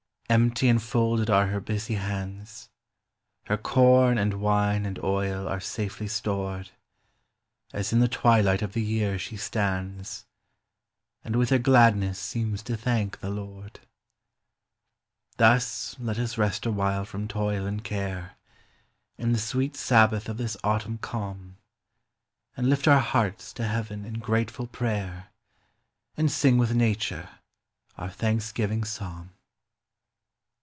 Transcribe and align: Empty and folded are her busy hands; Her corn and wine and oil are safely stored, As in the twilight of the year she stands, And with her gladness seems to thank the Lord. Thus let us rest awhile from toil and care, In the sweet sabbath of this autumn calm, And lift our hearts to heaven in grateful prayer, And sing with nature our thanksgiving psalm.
Empty 0.31 0.69
and 0.69 0.81
folded 0.81 1.29
are 1.29 1.47
her 1.47 1.59
busy 1.59 1.95
hands; 1.95 2.69
Her 3.47 3.57
corn 3.57 4.17
and 4.17 4.35
wine 4.35 4.85
and 4.85 4.97
oil 5.03 5.45
are 5.49 5.59
safely 5.59 6.07
stored, 6.07 6.69
As 7.73 7.91
in 7.91 7.99
the 7.99 8.07
twilight 8.07 8.61
of 8.61 8.71
the 8.71 8.81
year 8.81 9.19
she 9.19 9.35
stands, 9.35 10.25
And 11.25 11.35
with 11.35 11.49
her 11.49 11.57
gladness 11.59 12.17
seems 12.17 12.63
to 12.63 12.77
thank 12.77 13.19
the 13.19 13.29
Lord. 13.29 13.81
Thus 15.35 15.97
let 15.99 16.17
us 16.17 16.37
rest 16.37 16.65
awhile 16.65 17.03
from 17.03 17.27
toil 17.27 17.65
and 17.65 17.83
care, 17.83 18.37
In 19.17 19.33
the 19.33 19.37
sweet 19.37 19.75
sabbath 19.75 20.29
of 20.29 20.37
this 20.37 20.55
autumn 20.63 20.97
calm, 20.99 21.57
And 22.55 22.69
lift 22.69 22.87
our 22.87 23.01
hearts 23.01 23.51
to 23.51 23.67
heaven 23.67 24.05
in 24.05 24.19
grateful 24.19 24.67
prayer, 24.67 25.27
And 26.15 26.31
sing 26.31 26.57
with 26.57 26.73
nature 26.73 27.27
our 27.97 28.09
thanksgiving 28.09 28.85
psalm. 28.85 29.31